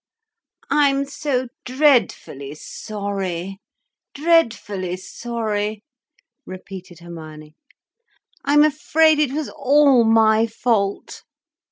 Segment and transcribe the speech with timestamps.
[0.71, 5.83] "I'm so dreadfully sorry—dreadfully sorry,"
[6.43, 7.53] repeated Hermione.
[8.43, 11.21] "I'm afraid it was all my fault."